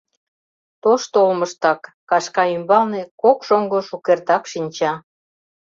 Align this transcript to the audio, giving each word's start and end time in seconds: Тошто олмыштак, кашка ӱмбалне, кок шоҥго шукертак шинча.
Тошто 0.83 1.15
олмыштак, 1.27 1.81
кашка 2.09 2.43
ӱмбалне, 2.55 3.01
кок 3.21 3.39
шоҥго 3.47 3.79
шукертак 3.87 4.43
шинча. 4.51 4.93